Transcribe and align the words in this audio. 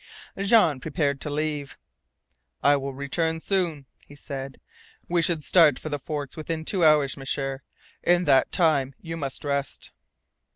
Jean 0.39 0.79
prepared 0.79 1.21
to 1.21 1.29
leave. 1.29 1.77
"I 2.63 2.75
will 2.75 2.95
return 2.95 3.39
soon," 3.39 3.85
he 4.07 4.15
said. 4.15 4.59
"We 5.07 5.21
should 5.21 5.43
start 5.43 5.77
for 5.77 5.89
the 5.89 5.99
Forks 5.99 6.35
within 6.35 6.65
two 6.65 6.83
hours, 6.83 7.17
M'sieur. 7.17 7.61
In 8.01 8.25
that 8.25 8.51
time 8.51 8.95
you 8.99 9.15
must 9.15 9.43
rest." 9.45 9.91